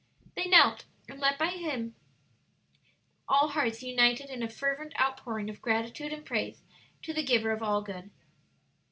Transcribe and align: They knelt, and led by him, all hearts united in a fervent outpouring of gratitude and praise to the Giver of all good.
They 0.35 0.47
knelt, 0.47 0.85
and 1.07 1.19
led 1.19 1.37
by 1.37 1.49
him, 1.51 1.93
all 3.27 3.49
hearts 3.49 3.83
united 3.83 4.31
in 4.31 4.41
a 4.41 4.49
fervent 4.49 4.99
outpouring 4.99 5.47
of 5.47 5.61
gratitude 5.61 6.11
and 6.11 6.25
praise 6.25 6.63
to 7.03 7.13
the 7.13 7.21
Giver 7.21 7.51
of 7.51 7.61
all 7.61 7.83
good. 7.83 8.09